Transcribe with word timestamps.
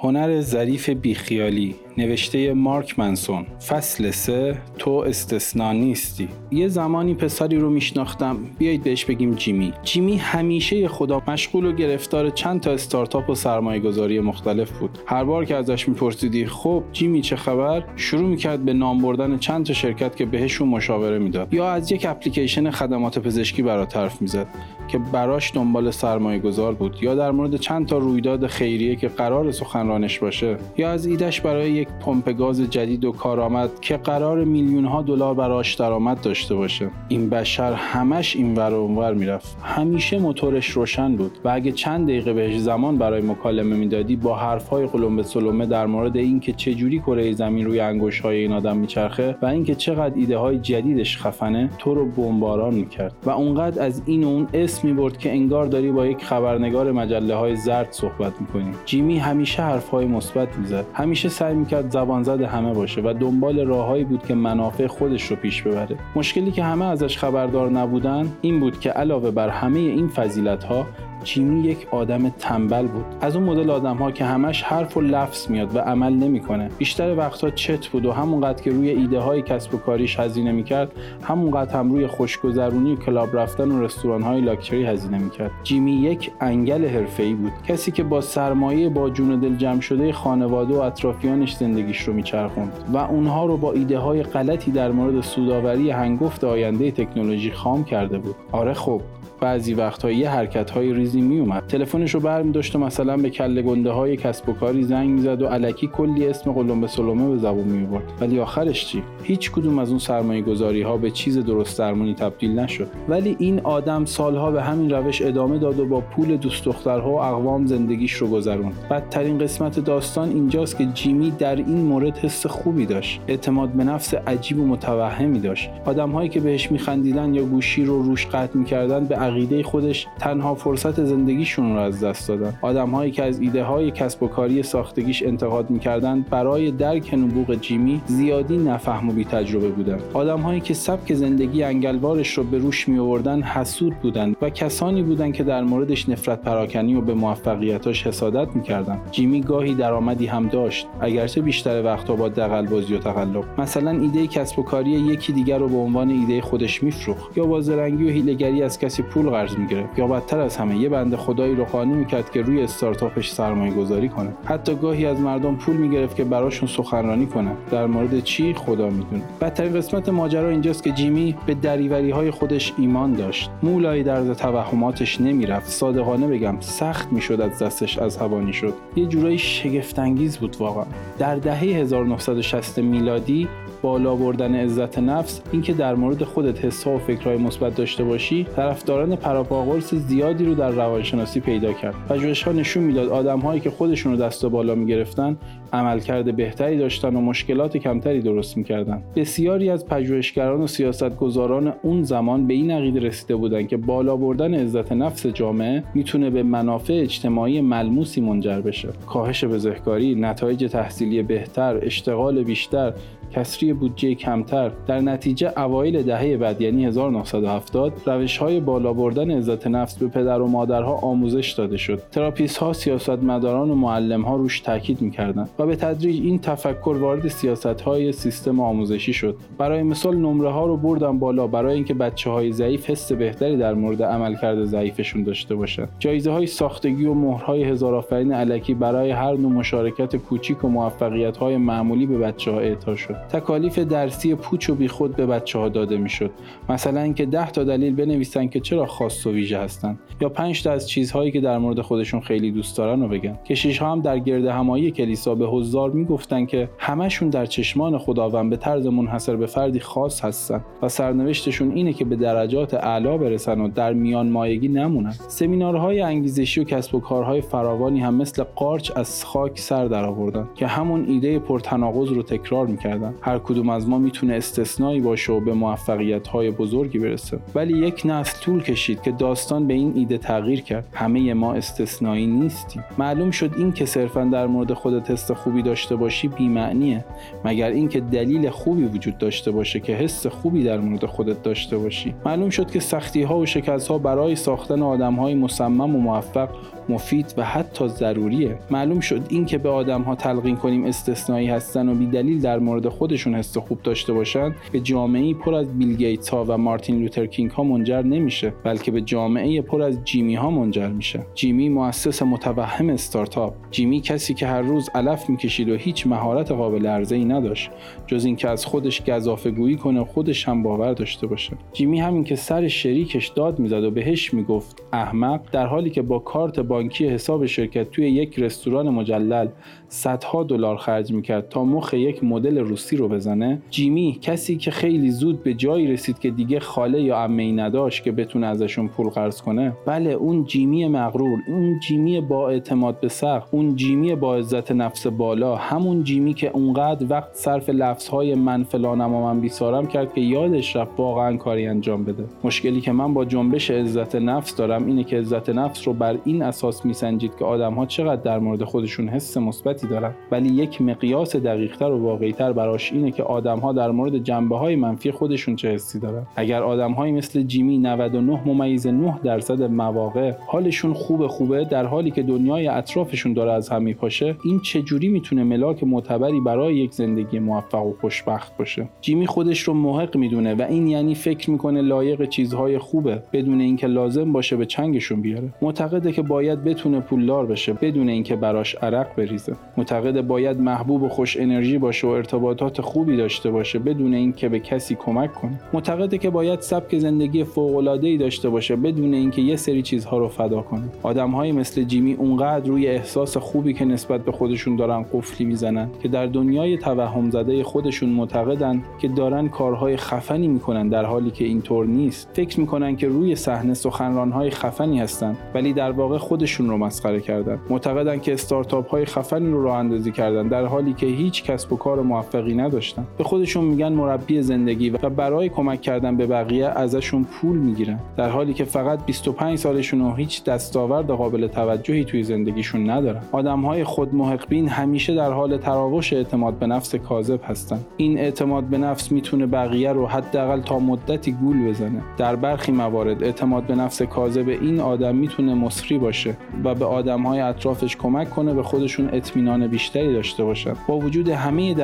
هنر 0.00 0.40
ظریف 0.40 0.90
بیخیالی 0.90 1.74
نوشته 1.96 2.54
مارک 2.54 2.98
منسون. 2.98 3.46
فصل 3.68 4.10
سه 4.10 4.58
تو 4.78 4.90
استثنا 4.90 5.72
نیستی. 5.72 6.28
یه 6.50 6.68
زمانی 6.68 7.14
پسری 7.14 7.56
رو 7.56 7.70
میشناختم. 7.70 8.36
بیایید 8.58 8.82
بهش 8.82 9.04
بگیم 9.04 9.34
جیمی. 9.34 9.72
جیمی 9.82 10.16
همیشه 10.16 10.88
خدا 10.88 11.22
مشغول 11.28 11.66
و 11.66 11.72
گرفتار 11.72 12.30
چند 12.30 12.60
تا 12.60 12.72
استارتاپ 12.72 13.30
و 13.30 13.34
سرمایه 13.34 13.80
گذاری 13.80 14.20
مختلف 14.20 14.78
بود. 14.78 14.98
هر 15.06 15.24
بار 15.24 15.44
که 15.44 15.56
ازش 15.56 15.88
میپرسیدی 15.88 16.46
خب 16.46 16.82
جیمی 16.92 17.20
چه 17.20 17.36
خبر؟ 17.36 17.84
شروع 17.96 18.28
می‌کرد 18.28 18.64
به 18.64 18.72
نام 18.72 18.98
بردن 18.98 19.38
چند 19.38 19.66
تا 19.66 19.72
شرکت 19.72 20.16
که 20.16 20.26
بهشون 20.26 20.68
مشاوره 20.68 21.18
می‌داد. 21.18 21.54
یا 21.54 21.70
از 21.70 21.92
یک 21.92 22.06
اپلیکیشن 22.06 22.70
خدمات 22.70 23.18
پزشکی 23.18 23.62
برات 23.62 23.96
حرف 23.96 24.22
می‌زد 24.22 24.46
که 24.88 24.98
براش 24.98 25.54
دنبال 25.54 25.90
سرمایه 25.90 26.38
گذار 26.38 26.74
بود. 26.74 26.96
یا 27.02 27.14
در 27.14 27.30
مورد 27.30 27.56
چند 27.56 27.86
تا 27.86 27.98
رویداد 27.98 28.46
خیریه 28.46 28.96
که 28.96 29.08
قرار 29.08 29.50
سخنرانش 29.88 30.18
باشه. 30.18 30.56
یا 30.78 30.90
از 30.90 31.06
ایدش 31.06 31.40
برای 31.40 31.70
یک 31.70 31.88
پمپ 32.00 32.32
گاز 32.32 32.60
جدید 32.60 33.04
و 33.04 33.12
کارآمد 33.12 33.70
که 33.80 33.96
قرار 33.96 34.44
میلیون 34.44 34.84
ها 34.84 35.02
دلار 35.02 35.34
براش 35.34 35.74
درآمد 35.74 36.20
داشته 36.20 36.54
باشه. 36.54 36.90
این 37.08 37.30
بشر 37.30 37.72
همش 37.72 38.36
این 38.36 38.54
ور 38.54 38.74
اونور 38.74 39.14
می‌رفت. 39.14 39.56
همیشه 39.62 40.18
موتورش 40.18 40.70
روشن 40.70 41.16
بود 41.16 41.38
و 41.44 41.48
اگه 41.48 41.72
چند 41.72 42.06
دقیقه 42.06 42.32
بهش 42.32 42.58
زمان 42.58 42.98
برای 42.98 43.22
مکالمه 43.22 43.76
می‌دادی 43.76 44.16
با 44.16 44.34
حرفهای 44.34 44.86
قلمبه 44.86 45.22
سلمه 45.22 45.66
در 45.66 45.86
مورد 45.86 46.16
اینکه 46.16 46.52
چجوری 46.52 46.98
کره 46.98 47.32
زمین 47.32 47.66
روی 47.66 47.80
انگشت 47.80 48.22
های 48.22 48.36
این 48.36 48.52
آدم 48.52 48.76
میچرخه 48.76 49.36
و 49.42 49.46
اینکه 49.46 49.74
چقدر 49.74 50.14
ایده 50.14 50.38
های 50.38 50.58
جدیدش 50.58 51.18
خفنه 51.18 51.70
تو 51.78 51.94
رو 51.94 52.06
بمباران 52.06 52.74
می‌کرد. 52.74 53.14
و 53.24 53.30
اونقدر 53.30 53.82
از 53.82 54.02
این 54.06 54.24
و 54.24 54.28
اون 54.28 54.48
اسم 54.54 54.88
می‌برد 54.88 55.18
که 55.18 55.30
انگار 55.30 55.66
داری 55.66 55.90
با 55.92 56.06
یک 56.06 56.24
خبرنگار 56.24 56.92
مجله 56.92 57.34
های 57.34 57.56
زرد 57.56 57.88
صحبت 57.90 58.32
می‌کنی. 58.40 58.70
جیمی 58.84 59.18
همیشه 59.18 59.62
حرفهای 59.78 60.06
مثبت 60.06 60.56
می‌زد. 60.56 60.84
همیشه 60.94 61.28
سعی 61.28 61.54
می‌کرد 61.54 61.90
زبان 61.90 62.22
زد 62.22 62.42
همه 62.42 62.74
باشه 62.74 63.00
و 63.00 63.14
دنبال 63.20 63.60
راههایی 63.60 64.04
بود 64.04 64.26
که 64.26 64.34
منافع 64.34 64.86
خودش 64.86 65.30
رو 65.30 65.36
پیش 65.36 65.62
ببره. 65.62 65.96
مشکلی 66.16 66.50
که 66.50 66.64
همه 66.64 66.84
ازش 66.84 67.18
خبردار 67.18 67.70
نبودن 67.70 68.32
این 68.40 68.60
بود 68.60 68.80
که 68.80 68.90
علاوه 68.90 69.30
بر 69.30 69.48
همه 69.48 69.78
این 69.78 70.08
فضیلت 70.08 70.64
ها 70.64 70.86
جیمی 71.24 71.60
یک 71.60 71.86
آدم 71.90 72.28
تنبل 72.28 72.86
بود. 72.86 73.04
از 73.20 73.36
اون 73.36 73.44
مدل 73.44 73.70
آدم 73.70 73.96
ها 73.96 74.10
که 74.10 74.24
همش 74.24 74.62
حرف 74.62 74.96
و 74.96 75.00
لفظ 75.00 75.50
میاد 75.50 75.76
و 75.76 75.78
عمل 75.78 76.12
نمی‌کنه. 76.12 76.70
بیشتر 76.78 77.16
وقتها 77.16 77.50
چت 77.50 77.86
بود 77.86 78.06
و 78.06 78.12
همونقدر 78.12 78.62
که 78.62 78.70
روی 78.70 78.90
ایده 78.90 79.20
های 79.20 79.42
کسب 79.42 79.74
و 79.74 79.78
کاریش 79.78 80.20
هزینه 80.20 80.52
می‌کرد 80.52 80.92
همونقدر 81.22 81.78
هم 81.78 81.92
روی 81.92 82.06
خوشگذرونی 82.06 82.92
و 82.92 82.96
کلاب 82.96 83.36
رفتن 83.36 83.70
و 83.70 83.82
رستوران 83.82 84.22
های 84.22 84.40
لاکچری 84.40 84.84
هزینه 84.84 85.18
می‌کرد. 85.18 85.50
جیمی 85.62 85.92
یک 85.92 86.30
انگل 86.40 87.06
ای 87.18 87.34
بود. 87.34 87.52
کسی 87.68 87.90
که 87.90 88.02
با 88.02 88.20
سرمایه 88.20 88.88
با 88.88 89.10
جون 89.10 89.40
دل 89.40 89.56
جمع 89.56 89.80
شده 89.80 90.12
خانواده 90.12 90.74
و 90.74 90.80
اطرافیانش 90.80 91.56
زندگیش 91.56 92.00
رو 92.00 92.12
میچرخوند 92.12 92.72
و 92.92 92.96
اونها 92.96 93.46
رو 93.46 93.56
با 93.56 93.72
ایده 93.72 93.98
های 93.98 94.22
غلطی 94.22 94.70
در 94.70 94.92
مورد 94.92 95.20
سوداوری 95.20 95.90
هنگفت 95.90 96.44
آینده 96.44 96.90
تکنولوژی 96.90 97.50
خام 97.50 97.84
کرده 97.84 98.18
بود. 98.18 98.34
آره 98.52 98.74
خب 98.74 99.00
بعضی 99.40 99.74
وقتها 99.74 100.10
یه 100.10 100.30
حرکت 100.30 100.70
های 100.70 100.92
ریزی 100.92 101.20
می 101.20 101.38
اومد 101.38 101.62
تلفنش 101.68 102.14
رو 102.14 102.20
برمی 102.20 102.52
داشت 102.52 102.76
و 102.76 102.78
مثلا 102.78 103.16
به 103.16 103.30
کله 103.30 103.62
گنده 103.62 103.90
های 103.90 104.16
کسب 104.16 104.48
و 104.48 104.52
کاری 104.52 104.82
زنگ 104.82 105.10
می‌زد 105.10 105.42
و 105.42 105.46
علکی 105.46 105.86
کلی 105.86 106.26
اسم 106.26 106.52
قلم 106.52 106.80
به 106.80 106.86
سلومه 106.86 107.28
به 107.28 107.36
زبون 107.36 107.68
می 107.68 107.86
برد 107.86 108.02
ولی 108.20 108.40
آخرش 108.40 108.86
چی؟ 108.86 109.02
هیچ 109.22 109.52
کدوم 109.52 109.78
از 109.78 109.90
اون 109.90 109.98
سرمایه 109.98 110.42
گذاری 110.42 110.82
ها 110.82 110.96
به 110.96 111.10
چیز 111.10 111.38
درست 111.38 111.78
درمونی 111.78 112.14
تبدیل 112.14 112.58
نشد. 112.58 112.88
ولی 113.08 113.36
این 113.38 113.60
آدم 113.60 114.04
سالها 114.04 114.50
به 114.50 114.62
همین 114.62 114.90
روش 114.90 115.22
ادامه 115.22 115.58
داد 115.58 115.80
و 115.80 115.86
با 115.86 116.00
پول 116.00 116.36
دوست 116.36 116.64
دخترها 116.64 117.10
و 117.10 117.18
اقوام 117.18 117.66
زندگیش 117.66 118.12
رو 118.12 118.26
گذروند. 118.26 118.74
بدترین 118.90 119.38
قسمت 119.38 119.80
داستان 119.80 120.28
اینجاست 120.28 120.78
که 120.78 120.84
جیمی 120.84 121.30
در 121.30 121.56
این 121.56 121.80
مورد 121.84 122.18
حس 122.18 122.46
خوبی 122.46 122.86
داشت. 122.86 123.20
اعتماد 123.28 123.68
به 123.68 123.84
نفس 123.84 124.14
عجیب 124.14 124.60
و 124.60 124.66
متوهمی 124.66 125.38
داشت. 125.38 125.70
آدمهایی 125.86 126.28
که 126.28 126.40
بهش 126.40 126.70
میخندیدن 126.70 127.34
یا 127.34 127.44
گوشی 127.44 127.84
رو 127.84 128.02
روش 128.02 128.26
قطع 128.26 128.58
می‌کردن 128.58 129.04
به 129.04 129.16
عقیده 129.28 129.62
خودش 129.62 130.06
تنها 130.18 130.54
فرصت 130.54 131.04
زندگیشون 131.04 131.72
رو 131.72 131.80
از 131.80 132.04
دست 132.04 132.28
دادن. 132.28 132.54
آدمهایی 132.62 133.10
که 133.10 133.24
از 133.24 133.40
ایده 133.40 133.64
های 133.64 133.90
کسب 133.90 134.22
و 134.22 134.28
کاری 134.28 134.62
ساختگیش 134.62 135.22
انتقاد 135.22 135.70
می‌کردند 135.70 136.30
برای 136.30 136.70
درک 136.70 137.14
نبوغ 137.14 137.54
جیمی 137.54 138.00
زیادی 138.06 138.56
نفهم 138.56 139.08
و 139.08 139.12
بی 139.12 139.24
تجربه 139.24 139.68
بودند. 139.68 140.02
آدمهایی 140.14 140.60
که 140.60 140.74
سبک 140.74 141.14
زندگی 141.14 141.62
انگلوارش 141.62 142.38
رو 142.38 142.44
به 142.44 142.58
روش 142.58 142.88
می 142.88 142.98
آوردن 142.98 143.42
حسود 143.42 143.94
بودند 143.94 144.36
و 144.42 144.50
کسانی 144.50 145.02
بودند 145.02 145.34
که 145.34 145.44
در 145.44 145.62
موردش 145.62 146.08
نفرت 146.08 146.42
پراکنی 146.42 146.94
و 146.94 147.00
به 147.00 147.14
موفقیتاش 147.14 148.06
حسادت 148.06 148.56
می‌کردند. 148.56 149.00
جیمی 149.10 149.40
گاهی 149.40 149.74
درآمدی 149.74 150.26
هم 150.26 150.48
داشت 150.48 150.86
اگرچه 151.00 151.40
بیشتر 151.40 151.84
وقتها 151.84 152.16
با 152.16 152.28
دقل 152.28 152.66
بازی 152.66 152.94
و 152.94 152.98
تقلب. 152.98 153.44
مثلا 153.58 153.90
ایده 153.90 154.26
کسب 154.26 154.58
و 154.58 154.62
کاری 154.62 154.90
یکی 154.90 155.32
دیگر 155.32 155.58
رو 155.58 155.68
به 155.68 155.76
عنوان 155.76 156.10
ایده 156.10 156.40
خودش 156.40 156.82
میفروخت 156.82 157.38
یا 157.38 157.46
با 157.46 157.60
زرنگی 157.60 158.04
و 158.04 158.08
هیلگری 158.08 158.62
از 158.62 158.78
کسی 158.78 159.02
پول 159.02 159.17
قرض 159.26 159.56
می‌گرفت 159.56 159.98
یا 159.98 160.06
بدتر 160.06 160.40
از 160.40 160.56
همه. 160.56 160.76
یه 160.76 160.88
بنده 160.88 161.16
خدایی 161.16 161.54
رو 161.54 161.64
قانع 161.64 161.94
می‌کرد 161.94 162.30
که 162.30 162.42
روی 162.42 162.62
استارتاپش 162.62 163.30
سرمایه 163.30 163.74
گذاری 163.74 164.08
کنه. 164.08 164.28
حتی 164.44 164.74
گاهی 164.74 165.06
از 165.06 165.20
مردم 165.20 165.56
پول 165.56 165.76
می‌گرفت 165.76 166.16
که 166.16 166.24
براشون 166.24 166.68
سخنرانی 166.68 167.26
کنه. 167.26 167.50
در 167.70 167.86
مورد 167.86 168.20
چی؟ 168.20 168.54
خدا 168.54 168.90
می‌دونه. 168.90 169.22
بدترین 169.40 169.74
قسمت 169.74 170.08
ماجرا 170.08 170.48
اینجاست 170.48 170.82
که 170.82 170.90
جیمی 170.90 171.34
به 171.46 171.54
دریوری 171.54 172.10
های 172.10 172.30
خودش 172.30 172.72
ایمان 172.78 173.12
داشت. 173.12 173.50
مولای 173.62 174.02
در 174.02 174.34
توهماتش 174.34 175.20
نمی‌رفت. 175.20 175.68
صادقانه 175.70 176.26
بگم 176.26 176.56
سخت 176.60 177.12
می‌شد 177.12 177.40
از 177.40 177.58
دستش 177.58 177.98
از 177.98 178.16
هوانی 178.16 178.52
شد. 178.52 178.74
یه 178.96 179.06
جورایی 179.06 179.38
شگفتانگیز 179.38 180.38
بود 180.38 180.56
واقعا. 180.58 180.84
در 181.18 181.36
دهه 181.36 181.62
1960 181.62 182.78
میلادی 182.78 183.48
بالا 183.82 184.16
بردن 184.16 184.54
عزت 184.54 184.98
نفس 184.98 185.42
اینکه 185.52 185.72
در 185.72 185.94
مورد 185.94 186.24
خودت 186.24 186.64
حسها 186.64 186.94
و 186.94 186.98
فکرهای 186.98 187.36
مثبت 187.36 187.74
داشته 187.74 188.04
باشی 188.04 188.46
طرفداران 188.56 189.16
پراپاقرص 189.16 189.94
زیادی 189.94 190.44
رو 190.44 190.54
در 190.54 190.70
روانشناسی 190.70 191.40
پیدا 191.40 191.72
کرد. 191.72 191.94
پژوهش‌ها 192.08 192.52
نشون 192.52 192.84
می‌داد 192.84 193.08
آدمهایی 193.08 193.60
که 193.60 193.70
خودشون 193.70 194.12
رو 194.12 194.18
دست 194.18 194.44
و 194.44 194.50
بالا 194.50 194.74
می‌گرفتن 194.74 195.36
عملکرد 195.72 196.36
بهتری 196.36 196.78
داشتن 196.78 197.16
و 197.16 197.20
مشکلات 197.20 197.76
کمتری 197.76 198.20
درست 198.20 198.56
می‌کردن. 198.56 199.02
بسیاری 199.16 199.70
از 199.70 199.86
پژوهشگران 199.86 200.60
و 200.60 200.66
سیاستگزاران 200.66 201.72
اون 201.82 202.02
زمان 202.02 202.46
به 202.46 202.54
این 202.54 202.70
عقیده 202.70 203.00
رسیده 203.00 203.36
بودند 203.36 203.68
که 203.68 203.76
بالا 203.76 204.16
بردن 204.16 204.54
عزت 204.54 204.92
نفس 204.92 205.26
جامعه 205.26 205.82
می‌تونه 205.94 206.30
به 206.30 206.42
منافع 206.42 206.94
اجتماعی 207.02 207.60
ملموسی 207.60 208.20
منجر 208.20 208.60
بشه. 208.60 208.88
کاهش 209.06 209.44
بزهکاری 209.44 210.14
نتایج 210.14 210.64
تحصیلی 210.72 211.22
بهتر 211.22 211.78
اشتغال 211.82 212.42
بیشتر 212.42 212.92
کسری 213.30 213.72
بودجه 213.72 214.14
کمتر. 214.14 214.70
در 214.86 215.00
نتیجه 215.00 215.52
اوایل 215.56 216.02
دهه 216.02 216.36
بعد 216.36 216.60
یعنی 216.60 216.86
1970 216.86 217.92
روش 218.06 218.38
های 218.38 218.60
بالا 218.60 218.92
بردن 218.92 219.30
عزت 219.30 219.66
نفس 219.66 219.98
به 219.98 220.08
پدر 220.08 220.40
و 220.40 220.46
مادرها 220.46 220.94
آموزش 220.94 221.52
داده 221.52 221.76
شد. 221.76 222.02
تراپیست 222.12 222.56
ها 222.56 222.72
سیاستمداران 222.72 223.70
و 223.70 223.74
معلم 223.74 224.22
ها 224.22 224.36
روش 224.36 224.60
تاکید 224.60 225.02
می‌کردند 225.02 225.50
و 225.58 225.66
به 225.66 225.76
تدریج 225.76 226.22
این 226.22 226.38
تفکر 226.38 226.96
وارد 227.00 227.28
سیاست 227.28 227.80
های 227.80 228.12
سیستم 228.12 228.60
آموزشی 228.60 229.12
شد. 229.12 229.36
برای 229.58 229.82
مثال 229.82 230.16
نمره 230.16 230.50
ها 230.50 230.66
رو 230.66 230.76
بردن 230.76 231.18
بالا 231.18 231.46
برای 231.46 231.74
اینکه 231.74 231.94
بچه 231.94 232.30
های 232.30 232.52
ضعیف 232.52 232.90
حس 232.90 233.12
بهتری 233.12 233.56
در 233.56 233.74
مورد 233.74 234.02
عملکرد 234.02 234.64
ضعیفشون 234.64 235.22
داشته 235.22 235.54
باشن. 235.54 235.88
جایزه 235.98 236.30
های 236.30 236.46
ساختگی 236.46 237.04
و 237.04 237.14
مهرهای 237.14 237.64
هزارآفرین 237.64 238.32
الکی 238.32 238.74
برای 238.74 239.10
هر 239.10 239.36
نوع 239.36 239.52
مشارکت 239.52 240.16
کوچیک 240.16 240.64
و 240.64 240.68
موفقیت 240.68 241.36
های 241.36 241.56
معمولی 241.56 242.06
به 242.06 242.18
بچه 242.18 242.50
ها 242.50 242.60
اعطا 242.60 242.96
شد. 242.96 243.16
تکالیف 243.28 243.78
درسی 243.78 244.34
پوچ 244.34 244.70
و 244.70 244.74
بیخود 244.74 245.16
به 245.16 245.26
بچه 245.26 245.58
ها 245.58 245.68
داده 245.68 245.96
می‌شد. 245.96 246.30
مثلا 246.68 247.00
اینکه 247.00 247.26
10 247.26 247.50
تا 247.50 247.64
دلیل 247.64 247.94
بنویسن 247.94 248.48
که 248.48 248.60
چرا 248.60 248.86
خاص 248.86 249.26
و 249.26 249.30
ویژه 249.30 249.58
هستن 249.58 249.98
یا 250.20 250.28
5 250.28 250.62
تا 250.62 250.72
از 250.72 250.88
چیزهایی 250.88 251.30
که 251.30 251.40
در 251.40 251.58
مورد 251.58 251.80
خودشون 251.80 252.20
خیلی 252.20 252.50
دوست 252.50 252.78
دارن 252.78 253.02
رو 253.02 253.08
بگن. 253.08 253.38
کشیش 253.46 253.78
ها 253.78 253.92
هم 253.92 254.00
در 254.00 254.18
گرد 254.18 254.44
همایی 254.44 254.90
کلیسا 254.90 255.34
به 255.34 255.46
حضار 255.46 255.90
می‌گفتن 255.90 256.46
که 256.46 256.68
همشون 256.78 257.28
در 257.28 257.46
چشمان 257.46 257.98
خداوند 257.98 258.50
به 258.50 258.56
طرز 258.56 258.86
منحصر 258.86 259.36
به 259.36 259.46
فردی 259.46 259.80
خاص 259.80 260.24
هستن 260.24 260.60
و 260.82 260.88
سرنوشتشون 260.88 261.72
اینه 261.72 261.92
که 261.92 262.04
به 262.04 262.16
درجات 262.16 262.74
اعلا 262.74 263.18
برسن 263.18 263.60
و 263.60 263.68
در 263.68 263.92
میان 263.92 264.28
مایگی 264.28 264.68
نمونن. 264.68 265.14
سمینارهای 265.28 266.00
انگیزشی 266.00 266.60
و 266.60 266.64
کسب 266.64 266.94
و 266.94 267.00
کارهای 267.00 267.40
فراوانی 267.40 268.00
هم 268.00 268.14
مثل 268.14 268.44
قارچ 268.54 268.90
از 268.96 269.24
خاک 269.24 269.58
سر 269.58 269.86
درآوردن 269.86 270.48
که 270.54 270.66
همون 270.66 271.04
ایده 271.08 271.38
پرتناقض 271.38 272.08
رو 272.08 272.22
تکرار 272.22 272.66
می‌کردن. 272.66 273.07
دارن 273.08 273.34
هر 273.34 273.38
کدوم 273.38 273.68
از 273.68 273.88
ما 273.88 273.98
می‌تونه 273.98 274.34
استثنایی 274.34 275.00
باشه 275.00 275.32
و 275.32 275.40
به 275.40 275.52
موفقیت 275.54 276.26
های 276.28 276.50
بزرگی 276.50 276.98
برسه. 276.98 277.38
ولی 277.54 277.78
یک 277.78 278.02
نسل 278.04 278.40
طول 278.40 278.62
کشید 278.62 279.02
که 279.02 279.10
داستان 279.10 279.66
به 279.66 279.74
این 279.74 279.92
ایده 279.96 280.18
تغییر 280.18 280.60
کرد. 280.60 280.84
همه 280.92 281.34
ما 281.34 281.54
استثنایی 281.54 282.26
نیستیم. 282.26 282.84
معلوم 282.98 283.30
شد 283.30 283.54
این 283.56 283.72
که 283.72 283.86
صرفا 283.86 284.24
در 284.24 284.46
مورد 284.46 284.72
خودت 284.72 285.12
تست 285.12 285.32
خوبی 285.32 285.62
داشته 285.62 285.96
باشی 285.96 286.28
بیمعنیه. 286.28 287.04
مگر 287.44 287.70
اینکه 287.70 288.00
دلیل 288.00 288.50
خوبی 288.50 288.82
وجود 288.84 289.18
داشته 289.18 289.50
باشه 289.50 289.80
که 289.80 289.92
حس 289.92 290.26
خوبی 290.26 290.64
در 290.64 290.78
مورد 290.78 291.06
خودت 291.06 291.42
داشته 291.42 291.78
باشی؟ 291.78 292.14
معلوم 292.26 292.50
شد 292.50 292.70
که 292.70 292.80
سختی 292.80 293.22
ها 293.22 293.38
و 293.38 293.46
شکست 293.46 293.88
ها 293.88 293.98
برای 293.98 294.36
ساختن 294.36 294.82
آدم 294.82 295.14
های 295.14 295.34
مصمم 295.34 295.80
و 295.80 295.98
موفق 295.98 296.48
مفید 296.88 297.34
و 297.36 297.44
حتی 297.44 297.88
ضروریه. 297.88 298.58
معلوم 298.70 299.00
شد 299.00 299.22
این 299.28 299.46
که 299.46 299.58
به 299.58 299.68
آدم 299.68 300.02
ها 300.02 300.14
تلقین 300.14 300.56
کنیم 300.56 300.84
استثنایی 300.84 301.46
هستن 301.46 301.88
و 301.88 301.94
بی 301.94 302.06
دلیل 302.06 302.40
در 302.40 302.58
مورد 302.58 302.88
خودشون 302.98 303.34
حس 303.34 303.58
خوب 303.58 303.82
داشته 303.82 304.12
باشن 304.12 304.54
به 304.72 304.80
جامعه 304.80 305.34
پر 305.34 305.54
از 305.54 305.78
بیل 305.78 305.96
گیتس 305.96 306.28
ها 306.28 306.44
و 306.48 306.58
مارتین 306.58 307.02
لوتر 307.02 307.26
کینگ 307.26 307.50
ها 307.50 307.64
منجر 307.64 308.02
نمیشه 308.02 308.52
بلکه 308.64 308.90
به 308.90 309.00
جامعه 309.00 309.60
پر 309.62 309.82
از 309.82 310.04
جیمی 310.04 310.34
ها 310.34 310.50
منجر 310.50 310.88
میشه. 310.88 311.26
جیمی 311.34 311.68
مؤسس 311.68 312.22
متوهم 312.22 312.90
استارتاپ. 312.90 313.54
جیمی 313.70 314.00
کسی 314.00 314.34
که 314.34 314.46
هر 314.46 314.62
روز 314.62 314.88
علف 314.94 315.30
می‌کشید 315.30 315.68
و 315.68 315.76
هیچ 315.76 316.06
مهارت 316.06 316.52
قابل 316.52 316.86
عرضه 316.86 317.16
ای 317.16 317.24
نداشت 317.24 317.70
جز 318.06 318.24
اینکه 318.24 318.48
از 318.48 318.66
خودش 318.66 319.04
گزافه 319.04 319.50
گویی 319.50 319.76
کنه 319.76 320.04
خودش 320.04 320.48
هم 320.48 320.62
باور 320.62 320.92
داشته 320.92 321.26
باشه. 321.26 321.56
جیمی 321.72 322.00
همین 322.00 322.24
که 322.24 322.36
سر 322.36 322.68
شریکش 322.68 323.28
داد 323.28 323.58
می‌زد 323.58 323.84
و 323.84 323.90
بهش 323.90 324.34
می‌گفت 324.34 324.82
احمق 324.92 325.40
در 325.52 325.66
حالی 325.66 325.90
که 325.90 326.02
با 326.02 326.18
کارت 326.18 326.60
بانکی 326.60 327.08
حساب 327.08 327.46
شرکت 327.46 327.90
توی 327.90 328.10
یک 328.10 328.38
رستوران 328.38 328.88
مجلل 328.88 329.48
صدها 329.88 330.44
دلار 330.44 330.76
خرج 330.76 331.12
می‌کرد 331.12 331.48
تا 331.48 331.64
مخ 331.64 331.94
یک 331.94 332.24
مدل 332.24 332.58
رو 332.96 333.08
بزنه. 333.08 333.62
جیمی 333.70 334.18
کسی 334.22 334.56
که 334.56 334.70
خیلی 334.70 335.10
زود 335.10 335.42
به 335.42 335.54
جایی 335.54 335.86
رسید 335.86 336.18
که 336.18 336.30
دیگه 336.30 336.60
خاله 336.60 337.02
یا 337.02 337.16
عمه 337.16 337.52
نداشت 337.52 338.04
که 338.04 338.12
بتونه 338.12 338.46
ازشون 338.46 338.88
پول 338.88 339.08
قرض 339.08 339.42
کنه. 339.42 339.72
بله 339.86 340.10
اون 340.10 340.44
جیمی 340.44 340.88
مغرور 340.88 341.38
اون 341.48 341.80
جیمی 341.80 342.20
با 342.20 342.48
اعتماد 342.48 343.00
به 343.00 343.08
سخت 343.08 343.48
اون 343.54 343.76
جیمی 343.76 344.14
با 344.14 344.36
عزت 344.36 344.72
نفس 344.72 345.06
بالا 345.06 345.56
همون 345.56 346.04
جیمی 346.04 346.34
که 346.34 346.50
اونقدر 346.50 347.06
وقت 347.10 347.34
صرف 347.34 347.68
لفظهای 347.68 348.34
من 348.34 348.64
فلانم 348.64 349.14
و 349.14 349.22
من 349.22 349.40
بیسارم 349.40 349.86
کرد 349.86 350.14
که 350.14 350.20
یادش 350.20 350.76
رفت 350.76 350.90
واقعا 350.96 351.36
کاری 351.36 351.66
انجام 351.66 352.04
بده. 352.04 352.24
مشکلی 352.44 352.80
که 352.80 352.92
من 352.92 353.14
با 353.14 353.24
جنبش 353.24 353.70
عزت 353.70 354.16
نفس 354.16 354.56
دارم 354.56 354.86
اینه 354.86 355.04
که 355.04 355.18
عزت 355.18 355.48
نفس 355.48 355.88
رو 355.88 355.94
بر 355.94 356.18
این 356.24 356.42
اساس 356.42 356.84
میسنجید 356.84 357.36
که 357.38 357.44
آدمها 357.44 357.86
چقدر 357.86 358.22
در 358.22 358.38
مورد 358.38 358.64
خودشون 358.64 359.08
حس 359.08 359.36
مثبتی 359.36 359.86
دارن. 359.86 360.14
ولی 360.30 360.48
یک 360.48 360.82
مقیاس 360.82 361.36
دقیقتر 361.36 361.90
و 361.90 361.98
واقعیتر 361.98 362.52
براش 362.52 362.77
اینه 362.84 363.10
که 363.10 363.22
آدمها 363.22 363.72
در 363.72 363.90
مورد 363.90 364.18
جنبه 364.18 364.58
های 364.58 364.76
منفی 364.76 365.10
خودشون 365.10 365.56
چه 365.56 365.68
حسی 365.68 366.00
دارن. 366.00 366.26
اگر 366.36 366.62
آدمهایی 366.62 367.12
مثل 367.12 367.42
جیمی 367.42 367.78
99 367.78 368.40
ممیز 368.46 368.86
9 368.86 369.20
درصد 369.24 369.62
مواقع 369.62 370.32
حالشون 370.46 370.92
خوب 370.92 371.26
خوبه 371.26 371.64
در 371.64 371.86
حالی 371.86 372.10
که 372.10 372.22
دنیای 372.22 372.66
اطرافشون 372.66 373.32
داره 373.32 373.52
از 373.52 373.68
هم 373.68 373.82
میپاشه 373.82 374.36
این 374.44 374.60
چجوری 374.60 375.08
می‌تونه 375.08 375.44
ملاک 375.44 375.84
معتبری 375.84 376.40
برای 376.40 376.76
یک 376.76 376.92
زندگی 376.92 377.38
موفق 377.38 377.86
و 377.86 377.92
خوشبخت 378.00 378.56
باشه؟ 378.56 378.88
جیمی 379.00 379.26
خودش 379.26 379.60
رو 379.60 379.74
محق 379.74 380.16
می‌دونه 380.16 380.54
و 380.54 380.62
این 380.62 380.86
یعنی 380.88 381.14
فکر 381.14 381.50
می‌کنه 381.50 381.82
لایق 381.82 382.28
چیزهای 382.28 382.78
خوبه 382.78 383.22
بدون 383.32 383.60
اینکه 383.60 383.86
لازم 383.86 384.32
باشه 384.32 384.56
به 384.56 384.66
چنگشون 384.66 385.20
بیاره. 385.20 385.48
معتقده 385.62 386.12
که 386.12 386.22
باید 386.22 386.64
بتونه 386.64 387.00
پولدار 387.00 387.46
بشه 387.46 387.72
بدون 387.72 388.08
اینکه 388.08 388.36
براش 388.36 388.74
عرق 388.74 389.16
بریزه. 389.16 389.56
معتقد 389.76 390.20
باید 390.20 390.60
محبوب 390.60 391.02
و 391.02 391.08
خوش 391.08 391.36
انرژی 391.36 391.78
باشه 391.78 392.06
و 392.06 392.10
ارتباطات 392.10 392.67
خوبی 392.80 393.16
داشته 393.16 393.50
باشه 393.50 393.78
بدون 393.78 394.14
اینکه 394.14 394.48
به 394.48 394.60
کسی 394.60 394.94
کمک 394.94 395.34
کنه. 395.34 395.60
معتقده 395.72 396.18
که 396.18 396.30
باید 396.30 396.60
سبک 396.60 396.98
زندگی 396.98 397.44
فوق 397.44 397.88
ای 398.02 398.16
داشته 398.16 398.48
باشه 398.48 398.76
بدون 398.76 399.14
اینکه 399.14 399.42
یه 399.42 399.56
سری 399.56 399.82
چیزها 399.82 400.18
رو 400.18 400.28
فدا 400.28 400.62
کنه. 400.62 400.82
آدمهایی 401.02 401.52
مثل 401.52 401.82
جیمی 401.82 402.12
اونقدر 402.12 402.66
روی 402.66 402.86
احساس 402.86 403.36
خوبی 403.36 403.72
که 403.72 403.84
نسبت 403.84 404.24
به 404.24 404.32
خودشون 404.32 404.76
دارن 404.76 405.04
قفلی 405.12 405.46
می‌زنن 405.46 405.88
که 406.02 406.08
در 406.08 406.26
دنیای 406.26 406.78
توهم 406.78 407.30
زده 407.30 407.64
خودشون 407.64 408.08
معتقدن 408.08 408.82
که 408.98 409.08
دارن 409.08 409.48
کارهای 409.48 409.96
خفنی 409.96 410.48
می‌کنن 410.48 410.88
در 410.88 411.04
حالی 411.04 411.30
که 411.30 411.44
اینطور 411.44 411.86
نیست. 411.86 412.30
فکر 412.32 412.60
می‌کنن 412.60 412.96
که 412.96 413.08
روی 413.08 413.34
صحنه 413.34 413.74
سخنرانهای 413.74 414.50
خفنی 414.50 415.00
هستن 415.00 415.36
ولی 415.54 415.72
در 415.72 415.90
واقع 415.90 416.18
خودشون 416.18 416.68
رو 416.68 416.76
مسخره 416.76 417.20
کردن. 417.20 417.58
معتقدن 417.70 418.18
که 418.18 418.32
استارتاپ 418.32 418.90
های 418.90 419.04
خفنی 419.04 419.50
رو 419.50 419.62
راه 419.62 419.76
اندازی 419.76 420.12
کردن 420.12 420.48
در 420.48 420.64
حالی 420.64 420.92
که 420.92 421.06
هیچ 421.06 421.44
کسب 421.44 421.72
و 421.72 421.76
کار 421.76 422.02
موفقی 422.02 422.54
نداشتن. 422.60 423.06
به 423.18 423.24
خودشون 423.24 423.64
میگن 423.64 423.92
مربی 423.92 424.42
زندگی 424.42 424.90
و 424.90 425.10
برای 425.10 425.48
کمک 425.48 425.80
کردن 425.80 426.16
به 426.16 426.26
بقیه 426.26 426.66
ازشون 426.66 427.24
پول 427.24 427.58
می‌گیرن. 427.58 427.98
در 428.16 428.28
حالی 428.28 428.54
که 428.54 428.64
فقط 428.64 429.06
25 429.06 429.58
سالشون 429.58 430.00
و 430.00 430.14
هیچ 430.14 430.44
دستاورد 430.44 431.06
قابل 431.06 431.46
توجهی 431.46 432.04
توی 432.04 432.22
زندگیشون 432.22 432.90
ندارن. 432.90 433.22
آدم 433.32 433.60
های 433.60 433.84
خود 433.84 434.14
محقبین 434.14 434.68
همیشه 434.68 435.14
در 435.14 435.32
حال 435.32 435.56
تراوش 435.56 436.12
اعتماد 436.12 436.54
به 436.54 436.66
نفس 436.66 436.94
کاذب 436.94 437.40
هستن. 437.44 437.80
این 437.96 438.18
اعتماد 438.18 438.64
به 438.64 438.78
نفس 438.78 439.12
می‌تونه 439.12 439.46
بقیه 439.46 439.92
رو 439.92 440.06
حداقل 440.06 440.60
تا 440.60 440.78
مدتی 440.78 441.32
گول 441.32 441.68
بزنه. 441.68 442.02
در 442.16 442.36
برخی 442.36 442.72
موارد 442.72 443.22
اعتماد 443.22 443.66
به 443.66 443.74
نفس 443.74 444.02
کاذب 444.02 444.48
این 444.48 444.80
آدم 444.80 445.16
می‌تونه 445.16 445.54
مصری 445.54 445.98
باشه 445.98 446.36
و 446.64 446.74
به 446.74 446.84
آدم 446.84 447.22
های 447.22 447.40
اطرافش 447.40 447.96
کمک 447.96 448.30
کنه 448.30 448.54
به 448.54 448.62
خودشون 448.62 449.08
اطمینان 449.12 449.66
بیشتری 449.66 450.12
داشته 450.12 450.44
باشن. 450.44 450.72
با 450.88 450.98
وجود 450.98 451.28
همه 451.28 451.74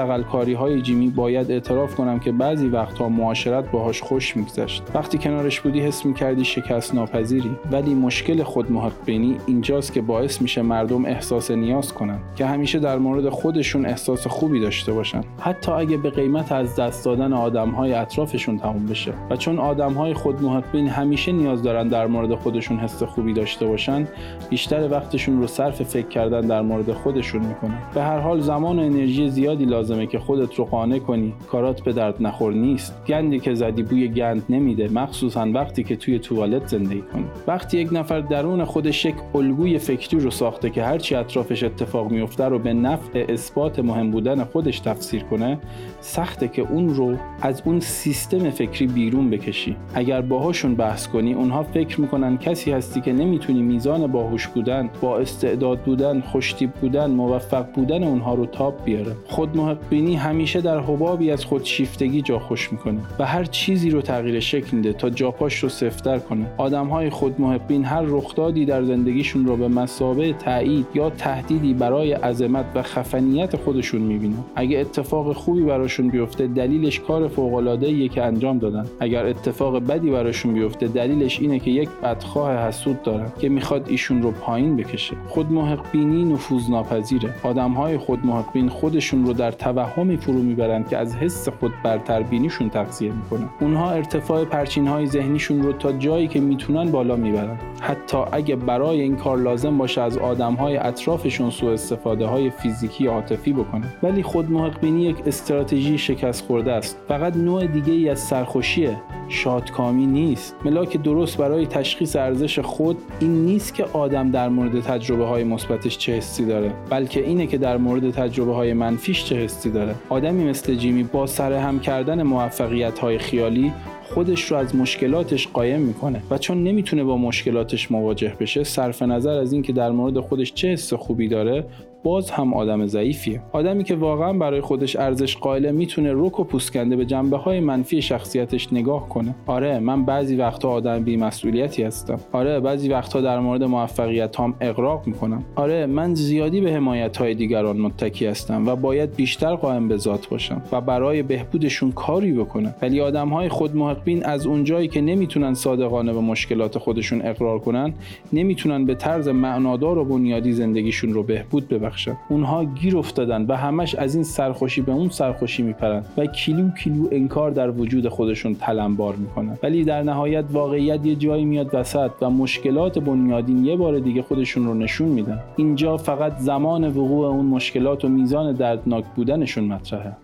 های 0.55 0.83
جیمی 0.83 1.09
باید 1.09 1.51
اعتراف 1.51 1.95
کنم 1.95 2.19
که 2.19 2.33
بعضی 2.33 2.69
وقتها 2.69 3.09
معاشرت 3.09 3.71
باهاش 3.71 4.03
خوش 4.03 4.37
میگذشت. 4.37 4.83
وقتی 4.95 5.19
کنارش 5.19 5.61
بودی 5.61 5.81
حس 5.81 6.07
می‌کردی 6.07 6.45
شکست 6.45 6.95
ناپذیری 6.95 7.51
ولی 7.73 7.95
مشکل 7.95 8.43
خود 8.43 8.67
بینی 9.07 9.37
اینجاست 9.47 9.93
که 9.93 10.03
باعث 10.03 10.43
میشه 10.43 10.63
مردم 10.63 11.05
احساس 11.05 11.51
نیاز 11.51 11.93
کنن 11.93 12.19
که 12.37 12.47
همیشه 12.47 12.79
در 12.79 12.99
مورد 12.99 13.29
خودشون 13.29 13.87
احساس 13.87 14.27
خوبی 14.27 14.61
داشته 14.61 14.93
باشن. 14.93 15.21
حتی 15.41 15.73
اگه 15.73 15.97
به 15.97 16.11
قیمت 16.11 16.53
از 16.53 16.77
دست 16.77 17.05
دادن 17.05 17.33
های 17.33 17.95
اطرافشون 17.95 18.59
تموم 18.59 18.87
بشه 18.87 19.13
و 19.31 19.37
چون 19.37 19.59
های 19.59 20.15
خود 20.15 20.37
بین 20.73 20.89
همیشه 20.89 21.33
نیاز 21.33 21.63
دارن 21.63 21.89
در 21.89 22.07
مورد 22.07 22.35
خودشون 22.35 22.79
حس 22.79 23.03
خوبی 23.03 23.33
داشته 23.33 23.67
باشن 23.67 24.09
بیشتر 24.51 24.89
وقتشون 24.91 25.41
رو 25.41 25.47
صرف 25.47 25.83
فکر 25.83 26.09
کردن 26.09 26.41
در 26.41 26.63
مورد 26.63 26.93
خودشون 26.93 27.41
می‌کنن. 27.47 27.79
به 27.95 28.03
هر 28.03 28.19
حال 28.19 28.41
زمان 28.41 28.79
و 28.79 28.83
انرژی 28.83 29.31
زیادی 29.31 29.65
لازمه 29.65 30.07
که 30.07 30.19
خودت 30.45 30.59
رو 30.59 30.65
قانع 30.65 30.99
کنی 30.99 31.35
کارات 31.51 31.81
به 31.81 31.93
درد 31.93 32.23
نخور 32.23 32.53
نیست. 32.53 32.95
گندی 33.07 33.41
که 33.41 33.55
زدی 33.55 33.83
بوی 33.83 34.09
گند 34.09 34.43
نمیده 34.49 34.89
مخصوصا 34.89 35.47
وقتی 35.55 35.85
که 35.85 35.97
توی 35.97 36.19
توالت 36.19 36.69
زندگی 36.69 37.03
کنی. 37.13 37.25
وقتی 37.47 37.79
یک 37.79 37.89
نفر 37.93 38.21
درون 38.21 38.65
خودش 38.65 39.05
یک 39.05 39.15
الگوی 39.35 39.79
فکری 39.79 40.21
رو 40.21 40.31
ساخته 40.31 40.71
که 40.71 40.85
هرچی 40.85 41.15
اطرافش 41.15 41.63
اتفاق 41.63 42.11
میفته 42.11 42.45
رو 42.45 42.59
به 42.59 42.73
نفع 42.73 43.27
اثبات 43.29 43.79
مهم 43.79 44.11
بودن 44.11 44.45
خودش 44.45 44.81
تفسیر 44.81 45.23
کنه 45.23 45.59
سخته 46.01 46.49
که 46.49 46.63
اون 46.63 46.95
رو 46.95 47.17
از 47.43 47.63
اون 47.65 47.81
سیستم 47.81 48.51
فکری 48.51 48.87
بیرون 48.87 49.31
بکشی. 49.31 49.77
اگر 49.95 50.21
باهاشون 50.21 50.75
بحث 50.75 51.09
کنی 51.09 51.35
اونها 51.35 51.63
فکر 51.63 52.01
می‌کنن 52.01 52.39
کسی 52.39 52.73
هستی 52.73 53.01
که 53.01 53.13
نمی‌تونی 53.13 53.63
میزان 53.63 54.07
باهوش 54.07 54.47
بودن 54.47 54.91
با 55.01 55.19
استعداد 55.19 55.79
بودن 55.79 56.21
خوشتیب 56.21 56.71
بودن 56.71 57.11
موفق 57.11 57.67
بودن 57.73 58.05
اونها 58.05 58.35
رو 58.35 58.47
تاب 58.47 58.75
بیاره. 58.85 59.13
خود 59.27 59.57
محقبینی 59.57 60.15
همیشه 60.35 60.61
در 60.61 60.81
حبابی 60.81 61.31
از 61.31 61.45
خودشیفتگی 61.45 62.23
جا 62.23 62.39
خوش 62.39 62.73
می‌کنه 62.73 63.01
و 63.19 63.27
هر 63.27 63.45
چیزی 63.45 63.91
رو 63.91 64.01
تغییر 64.03 64.41
شکل 64.41 64.77
میده 64.77 64.93
تا 64.93 65.11
جاپاش 65.11 65.59
رو 65.59 65.69
سفتر 65.69 66.19
کنه. 66.19 66.47
آدم 66.57 66.87
های 66.87 67.11
خود 67.11 67.41
محبین 67.41 67.85
هر 67.85 68.03
رخدادی 68.03 68.65
در 68.65 68.85
زندگیشون 68.85 69.47
رو 69.47 69.57
به 69.57 69.69
مسابه 69.69 70.33
تایید 70.33 70.87
یا 70.95 71.11
تهدیدی 71.11 71.75
برای 71.75 72.13
عظمت 72.13 72.65
و 72.75 72.83
خفنیت 72.83 73.57
خودشون 73.57 74.01
می‌بینن. 74.01 74.37
اگه 74.57 74.79
اتفاق 74.79 75.33
خوبی 75.33 75.63
براشون 75.63 76.09
بیفته 76.09 76.47
دلیلش 76.47 77.01
کار 77.01 77.29
فوق 77.29 77.55
العاده 77.55 78.09
که 78.09 78.23
انجام 78.23 78.59
دادن. 78.59 78.87
اگر 79.01 79.27
اتفاق 79.27 79.79
بدی 79.79 80.11
براشون 80.11 80.55
بیفته 80.55 80.89
دلیلش 80.89 81.41
اینه 81.41 81.59
که 81.59 81.71
یک 81.71 81.89
بدخواه 82.03 82.69
حسود 82.69 83.03
دارن 83.03 83.33
که 83.41 83.49
می‌خواد 83.49 83.87
ایشون 83.89 84.23
رو 84.23 84.31
پایین 84.31 84.77
بکشه. 84.77 85.15
خود 85.29 85.53
محقبینی 85.53 86.25
نفوذ 86.25 86.71
ناپذیره 86.71 87.35
آدم 87.43 87.73
های 87.73 87.99
خود 87.99 88.27
محقبین 88.27 88.69
خودشون 88.69 89.27
رو 89.27 89.33
در 89.33 89.51
توهمی 89.51 90.17
فرو 90.25 90.43
می‌برند 90.43 90.89
که 90.89 90.97
از 90.97 91.17
حس 91.17 91.49
خود 91.49 91.73
برتر 91.83 92.23
بینیشون 92.23 92.71
تغذیه 92.71 93.13
می‌کنن. 93.13 93.49
اونها 93.61 93.91
ارتفاع 93.91 94.45
پرچین 94.45 94.87
های 94.87 95.07
ذهنیشون 95.07 95.63
رو 95.63 95.73
تا 95.73 95.93
جایی 95.93 96.29
که 96.29 96.41
می‌تونن 96.41 96.91
بالا 96.91 97.17
می‌برن. 97.17 97.59
حتی 97.81 98.19
اگه 98.33 98.57
برای 98.57 99.01
این 99.01 99.17
کار 99.17 99.39
لازم 99.39 99.79
باشه 99.79 100.01
از 100.01 100.19
آدم 100.19 100.55
های 100.55 100.77
اطرافشون 100.77 101.51
سوء 101.51 101.73
استفاده 101.73 102.27
های 102.27 102.51
فیزیکی 102.51 103.07
عاطفی 103.07 103.53
بکنه 103.53 103.87
ولی 104.03 104.23
خود 104.23 104.51
محقبینی 104.51 105.03
یک 105.03 105.17
استراتژی 105.27 105.99
شکست 105.99 106.47
خورده 106.47 106.73
است. 106.73 106.99
فقط 107.09 107.37
نوع 107.37 107.67
دیگه 107.67 107.93
ای 107.93 108.09
از 108.09 108.19
سرخوشیه. 108.19 108.97
شادکامی 109.29 110.07
نیست. 110.07 110.57
ملاک 110.65 111.03
درست 111.03 111.37
برای 111.37 111.67
تشخیص 111.67 112.17
ارزش 112.17 112.59
خود 112.59 112.97
این 113.21 113.45
نیست 113.45 113.75
که 113.75 113.85
آدم 113.85 114.31
در 114.31 114.49
مورد 114.49 114.81
تجربه 114.81 115.25
های 115.25 115.45
مثبتش 115.45 115.99
چه 115.99 116.13
حسی 116.13 116.47
داره 116.47 116.73
بلکه 116.91 117.21
اینه 117.27 117.47
که 117.47 117.59
در 117.59 117.77
مورد 117.77 118.11
تجربه 118.11 118.55
های 118.55 118.73
منفیش 118.73 119.25
چه 119.25 119.37
حسی 119.37 119.71
داره. 119.71 119.95
آدمی 120.09 120.45
مثل 120.45 120.75
جیمی 120.75 121.03
با 121.03 121.27
سرهم 121.27 121.81
کردن 121.81 122.23
موفقیت 122.23 122.99
های 122.99 123.19
خیالی 123.19 123.73
خودش 124.03 124.45
رو 124.45 124.57
از 124.57 124.77
مشکلاتش 124.77 125.49
قایم 125.49 125.81
می‌کنه 125.81 126.23
و 126.31 126.39
چون 126.39 126.63
نمی‌تونه 126.65 127.05
با 127.05 127.17
مشکلاتش 127.17 127.91
مواجه 127.91 128.35
بشه 128.41 128.65
صرف 128.65 129.03
نظر 129.03 129.39
از 129.39 129.53
اینکه 129.53 129.73
در 129.73 129.91
مورد 129.91 130.21
خودش 130.21 130.53
چه 130.53 130.69
حس 130.69 130.93
خوبی 130.93 131.29
داره 131.29 131.65
باز 132.05 132.31
هم 132.31 132.55
آدم 132.55 132.87
ضعیفیه. 132.87 133.43
آدمی 133.53 133.85
که 133.85 133.95
واقعا 133.95 134.33
برای 134.33 134.61
خودش 134.61 134.97
ارزش 134.97 135.37
قائله 135.37 135.73
می‌تونه 135.73 136.13
رک 136.15 136.41
و 136.41 136.45
پوسکنده 136.45 136.97
به 136.97 137.05
جنبه 137.05 137.37
های 137.37 137.61
منفی 137.61 138.03
شخصیتش 138.03 138.73
نگاه 138.73 139.09
کنه. 139.09 139.35
آره 139.47 139.79
من 139.79 140.05
بعضی 140.05 140.37
وقتها 140.37 140.71
آدم 140.71 141.05
بیمسئولیتی 141.05 141.83
هستم. 141.83 142.21
آره 142.33 142.61
بعضی 142.61 142.89
وقتها 142.89 143.21
در 143.21 143.41
مورد 143.41 143.65
موفقیت 143.65 144.41
هم 144.41 144.55
اقراق 144.61 145.07
می‌کنم. 145.07 145.45
آره 145.57 145.87
من 145.87 146.15
زیادی 146.15 146.61
به 146.61 146.73
حمایت 146.73 147.17
های 147.17 147.35
دیگران 147.35 147.77
متکی 147.77 148.27
هستم 148.27 148.69
و 148.69 148.77
باید 148.77 149.17
بیشتر 149.17 149.55
قائم 149.55 149.89
به 149.89 149.97
ذات 149.97 150.29
باشم 150.29 150.63
و 150.73 150.81
برای 150.81 151.23
بهبودشون 151.23 151.93
کاری 151.93 152.33
بکنم. 152.33 152.75
ولی 152.83 153.01
آدم 153.01 153.29
های 153.29 153.49
خود 153.49 153.77
محقبین 153.77 154.25
از 154.25 154.47
اونجایی 154.47 154.89
که 154.89 155.01
نمی‌تونن 155.01 155.55
صادقانه 155.55 156.13
به 156.13 156.21
مشکلات 156.21 156.79
خودشون 156.79 157.23
اقرار 157.23 157.59
کنن 157.59 157.95
نمی‌تونن 158.33 158.85
به 158.85 158.95
طرز 158.95 159.29
معنادار 159.29 159.99
و 159.99 160.05
بنیادی 160.05 160.53
زندگیشون 160.53 161.13
رو 161.13 161.23
بهبود 161.23 161.69
ببخشن 161.95 162.17
اونها 162.29 162.65
گیر 162.65 162.97
افتادن 162.97 163.47
و 163.47 163.57
همش 163.57 163.95
از 163.95 164.15
این 164.15 164.25
سرخوشی 164.25 164.81
به 164.81 164.93
اون 164.93 165.09
سرخوشی 165.09 165.63
میپرن 165.63 166.05
و 166.17 166.27
کیلو 166.27 166.71
کیلو 166.71 167.09
انکار 167.13 167.51
در 167.51 167.71
وجود 167.71 168.09
خودشون 168.09 168.55
تلمبار 168.55 169.17
می‌کنن. 169.17 169.59
ولی 169.63 169.85
در 169.85 170.03
نهایت 170.03 170.45
واقعیت 170.53 171.07
یه 171.07 171.15
جایی 171.15 171.45
میاد 171.45 171.75
وسط 171.75 172.11
و 172.21 172.31
مشکلات 172.31 172.99
بنیادین 172.99 173.65
یه 173.65 173.77
بار 173.77 173.99
دیگه 173.99 174.23
خودشون 174.23 174.67
رو 174.67 174.75
نشون 174.75 175.09
میدن. 175.09 175.41
اینجا 175.57 175.97
فقط 175.97 176.39
زمان 176.39 176.89
وقوع 176.89 177.27
اون 177.27 177.47
مشکلات 177.47 178.05
و 178.05 178.09
میزان 178.09 178.53
دردناک 178.53 179.05
بودنشون 179.17 179.65
مطرحه. 179.65 180.17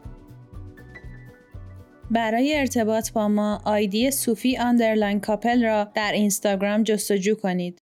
برای 2.11 2.59
ارتباط 2.59 3.13
با 3.13 3.29
ما 3.29 3.61
آیدی 3.65 4.11
صوفی 4.11 4.59
underline 4.59 5.21
couple 5.21 5.65
را 5.65 5.89
در 5.95 6.13
اینستاگرام 6.13 6.83
جستجو 6.83 7.35
کنید. 7.35 7.80